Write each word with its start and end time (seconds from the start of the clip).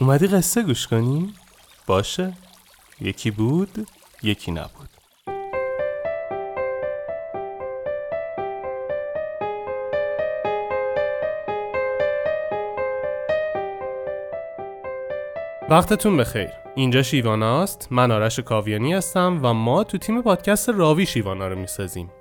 اومدی 0.00 0.26
قصه 0.26 0.62
گوش 0.62 0.86
کنی؟ 0.86 1.34
باشه. 1.86 2.32
یکی 3.00 3.30
بود 3.30 3.88
یکی 4.22 4.52
نبود. 4.52 4.88
وقتتون 15.68 16.16
بخیر. 16.16 16.48
اینجا 16.74 17.02
شیواناست 17.02 17.88
من 17.90 18.10
آرش 18.10 18.40
کاویانی 18.40 18.92
هستم 18.92 19.40
و 19.42 19.54
ما 19.54 19.84
تو 19.84 19.98
تیم 19.98 20.22
پادکست 20.22 20.68
راوی 20.68 21.06
شیوانا 21.06 21.48
رو 21.48 21.58
می‌سازیم. 21.58 22.10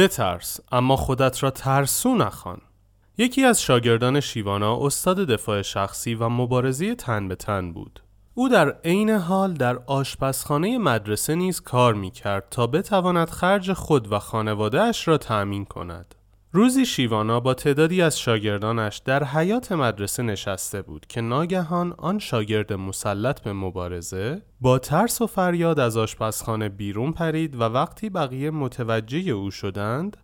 بترس 0.00 0.60
اما 0.72 0.96
خودت 0.96 1.42
را 1.42 1.50
ترسو 1.50 2.14
نخوان. 2.14 2.60
یکی 3.18 3.44
از 3.44 3.62
شاگردان 3.62 4.20
شیوانا 4.20 4.86
استاد 4.86 5.16
دفاع 5.16 5.62
شخصی 5.62 6.14
و 6.14 6.28
مبارزه 6.28 6.94
تن 6.94 7.28
به 7.28 7.34
تن 7.34 7.72
بود. 7.72 8.02
او 8.34 8.48
در 8.48 8.70
عین 8.84 9.10
حال 9.10 9.54
در 9.54 9.78
آشپزخانه 9.86 10.78
مدرسه 10.78 11.34
نیز 11.34 11.60
کار 11.60 11.94
می 11.94 12.10
کرد 12.10 12.46
تا 12.50 12.66
بتواند 12.66 13.30
خرج 13.30 13.72
خود 13.72 14.12
و 14.12 14.18
خانوادهش 14.18 15.08
را 15.08 15.18
تأمین 15.18 15.64
کند. 15.64 16.14
روزی 16.52 16.86
شیوانا 16.86 17.40
با 17.40 17.54
تعدادی 17.54 18.02
از 18.02 18.18
شاگردانش 18.18 18.98
در 18.98 19.24
حیات 19.24 19.72
مدرسه 19.72 20.22
نشسته 20.22 20.82
بود 20.82 21.06
که 21.06 21.20
ناگهان 21.20 21.94
آن 21.98 22.18
شاگرد 22.18 22.72
مسلط 22.72 23.40
به 23.40 23.52
مبارزه 23.52 24.42
با 24.60 24.78
ترس 24.78 25.20
و 25.20 25.26
فریاد 25.26 25.80
از 25.80 25.96
آشپزخانه 25.96 26.68
بیرون 26.68 27.12
پرید 27.12 27.56
و 27.56 27.62
وقتی 27.62 28.10
بقیه 28.10 28.50
متوجه 28.50 29.30
او 29.30 29.50
شدند 29.50 30.16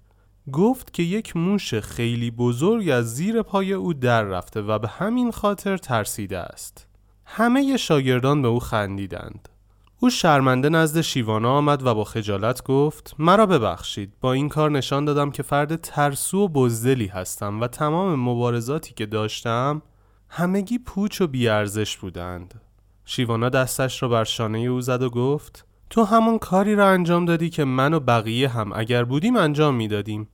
گفت 0.52 0.92
که 0.92 1.02
یک 1.02 1.36
موش 1.36 1.74
خیلی 1.74 2.30
بزرگ 2.30 2.88
از 2.88 3.14
زیر 3.14 3.42
پای 3.42 3.72
او 3.72 3.94
در 3.94 4.22
رفته 4.22 4.61
و 4.62 4.78
به 4.78 4.88
همین 4.88 5.30
خاطر 5.30 5.77
ترسیده 5.77 6.38
است. 6.38 6.88
همه 7.24 7.77
شاگردان 7.77 8.42
به 8.42 8.48
او 8.48 8.61
خندیدند. 8.61 9.48
او 10.00 10.11
شرمنده 10.11 10.69
نزد 10.69 11.00
شیوانا 11.00 11.52
آمد 11.56 11.86
و 11.86 11.94
با 11.94 12.05
خجالت 12.05 12.64
گفت 12.64 13.14
مرا 13.19 13.47
ببخشید 13.47 14.12
با 14.20 14.33
این 14.33 14.48
کار 14.48 14.70
نشان 14.70 15.05
دادم 15.05 15.30
که 15.30 15.42
فرد 15.42 15.77
ترسو 15.77 16.39
و 16.39 16.48
بزدلی 16.48 17.06
هستم 17.06 17.61
و 17.61 17.66
تمام 17.66 18.20
مبارزاتی 18.20 18.94
که 18.94 19.06
داشتم 19.06 19.83
همگی 20.28 20.78
پوچ 20.78 21.20
و 21.20 21.27
بیارزش 21.27 21.97
بودند. 21.97 22.61
شیوانا 23.05 23.48
دستش 23.48 24.02
را 24.02 24.08
بر 24.08 24.24
شانه 24.24 24.58
او 24.58 24.80
زد 24.80 25.02
و 25.02 25.11
گفت 25.11 25.67
تو 25.91 26.05
همون 26.05 26.39
کاری 26.39 26.74
را 26.74 26.89
انجام 26.89 27.24
دادی 27.24 27.50
که 27.50 27.64
من 27.64 27.94
و 27.94 28.01
بقیه 28.01 28.48
هم 28.48 28.73
اگر 28.73 29.05
بودیم 29.05 29.36
انجام 29.36 29.74
می‌دادیم. 29.74 30.28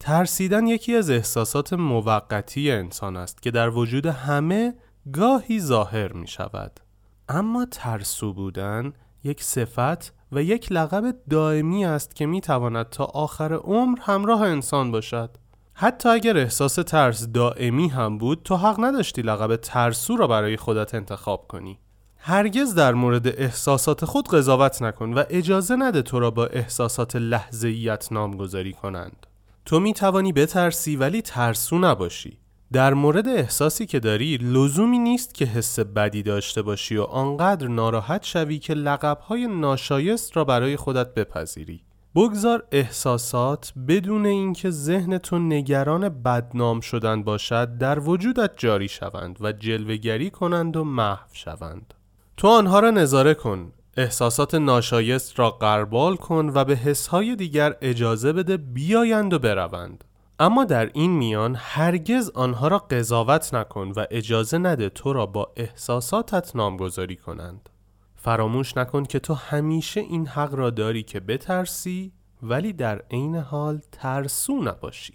ترسیدن 0.00 0.66
یکی 0.66 0.96
از 0.96 1.10
احساسات 1.10 1.72
موقتی 1.72 2.70
انسان 2.70 3.16
است 3.16 3.42
که 3.42 3.50
در 3.50 3.70
وجود 3.70 4.06
همه 4.06 4.74
گاهی 5.12 5.60
ظاهر 5.60 6.12
می 6.12 6.26
شود 6.26 6.80
اما 7.28 7.66
ترسو 7.70 8.32
بودن 8.32 8.92
یک 9.24 9.42
صفت 9.42 10.12
و 10.32 10.42
یک 10.42 10.72
لقب 10.72 11.14
دائمی 11.30 11.84
است 11.84 12.16
که 12.16 12.26
می 12.26 12.40
تواند 12.40 12.88
تا 12.88 13.04
آخر 13.04 13.54
عمر 13.54 13.98
همراه 14.02 14.42
انسان 14.42 14.90
باشد. 14.90 15.30
حتی 15.74 16.08
اگر 16.08 16.36
احساس 16.36 16.74
ترس 16.74 17.26
دائمی 17.32 17.88
هم 17.88 18.18
بود 18.18 18.42
تو 18.42 18.56
حق 18.56 18.76
نداشتی 18.80 19.22
لقب 19.22 19.56
ترسو 19.56 20.16
را 20.16 20.26
برای 20.26 20.56
خودت 20.56 20.94
انتخاب 20.94 21.48
کنی. 21.48 21.78
هرگز 22.16 22.74
در 22.74 22.94
مورد 22.94 23.26
احساسات 23.26 24.04
خود 24.04 24.28
قضاوت 24.28 24.82
نکن 24.82 25.14
و 25.14 25.24
اجازه 25.30 25.76
نده 25.76 26.02
تو 26.02 26.20
را 26.20 26.30
با 26.30 26.46
احساسات 26.46 27.16
لحظهیت 27.16 28.08
نامگذاری 28.12 28.72
کنند. 28.72 29.26
تو 29.64 29.80
می 29.80 29.94
توانی 29.94 30.32
بترسی 30.32 30.96
ولی 30.96 31.22
ترسو 31.22 31.78
نباشی. 31.78 32.38
در 32.72 32.94
مورد 32.94 33.28
احساسی 33.28 33.86
که 33.86 34.00
داری 34.00 34.36
لزومی 34.36 34.98
نیست 34.98 35.34
که 35.34 35.44
حس 35.44 35.78
بدی 35.80 36.22
داشته 36.22 36.62
باشی 36.62 36.96
و 36.96 37.02
آنقدر 37.02 37.68
ناراحت 37.68 38.24
شوی 38.24 38.58
که 38.58 38.74
لقبهای 38.74 39.46
ناشایست 39.46 40.36
را 40.36 40.44
برای 40.44 40.76
خودت 40.76 41.14
بپذیری. 41.14 41.80
بگذار 42.14 42.62
احساسات 42.72 43.72
بدون 43.88 44.26
اینکه 44.26 44.70
ذهن 44.70 45.18
تو 45.18 45.38
نگران 45.38 46.08
بدنام 46.08 46.80
شدن 46.80 47.22
باشد 47.22 47.78
در 47.78 47.98
وجودت 47.98 48.50
جاری 48.56 48.88
شوند 48.88 49.36
و 49.40 49.52
جلوگری 49.52 50.30
کنند 50.30 50.76
و 50.76 50.84
محو 50.84 51.28
شوند. 51.32 51.94
تو 52.36 52.48
آنها 52.48 52.80
را 52.80 52.90
نظاره 52.90 53.34
کن. 53.34 53.72
احساسات 53.96 54.54
ناشایست 54.54 55.38
را 55.38 55.50
قربال 55.50 56.16
کن 56.16 56.50
و 56.54 56.64
به 56.64 56.76
حسهای 56.76 57.36
دیگر 57.36 57.76
اجازه 57.82 58.32
بده 58.32 58.56
بیایند 58.56 59.32
و 59.32 59.38
بروند. 59.38 60.04
اما 60.40 60.64
در 60.64 60.90
این 60.94 61.10
میان 61.10 61.54
هرگز 61.58 62.30
آنها 62.30 62.68
را 62.68 62.78
قضاوت 62.78 63.54
نکن 63.54 63.92
و 63.96 64.06
اجازه 64.10 64.58
نده 64.58 64.88
تو 64.88 65.12
را 65.12 65.26
با 65.26 65.52
احساساتت 65.56 66.56
نامگذاری 66.56 67.16
کنند. 67.16 67.68
فراموش 68.16 68.76
نکن 68.76 69.04
که 69.04 69.18
تو 69.18 69.34
همیشه 69.34 70.00
این 70.00 70.26
حق 70.26 70.54
را 70.54 70.70
داری 70.70 71.02
که 71.02 71.20
بترسی 71.20 72.12
ولی 72.42 72.72
در 72.72 73.02
عین 73.10 73.36
حال 73.36 73.80
ترسو 73.92 74.62
نباشی. 74.62 75.14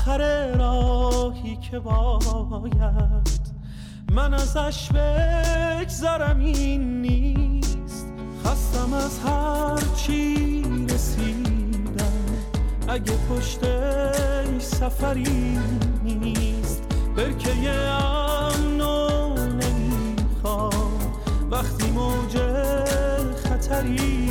آخر 0.00 0.46
راهی 0.56 1.56
که 1.56 1.78
باید 1.78 3.40
من 4.12 4.34
ازش 4.34 4.88
بگذرم 4.92 6.40
این 6.40 7.02
نیست. 7.02 8.06
خستم 8.44 8.94
از 8.94 9.18
هر 9.18 9.96
چی 9.96 10.62
رسیدم. 10.88 12.12
اگه 12.88 13.12
پشت 13.12 13.60
سفری 14.58 15.58
نیست 16.04 16.82
برکه 17.16 17.70
امنو 17.70 19.34
نمی‌خوام. 19.36 21.00
وقتی 21.50 21.90
موج 21.90 22.36
خطری 23.44 24.30